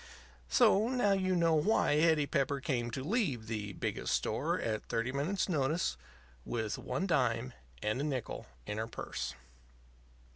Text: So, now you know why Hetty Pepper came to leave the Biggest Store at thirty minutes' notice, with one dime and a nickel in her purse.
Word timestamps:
So, 0.49 0.87
now 0.89 1.11
you 1.11 1.35
know 1.35 1.53
why 1.53 1.97
Hetty 1.99 2.25
Pepper 2.25 2.59
came 2.59 2.89
to 2.89 3.03
leave 3.03 3.45
the 3.45 3.73
Biggest 3.73 4.15
Store 4.15 4.59
at 4.59 4.83
thirty 4.87 5.11
minutes' 5.11 5.47
notice, 5.47 5.95
with 6.43 6.79
one 6.79 7.05
dime 7.05 7.53
and 7.83 8.01
a 8.01 8.03
nickel 8.03 8.47
in 8.65 8.79
her 8.79 8.87
purse. 8.87 9.35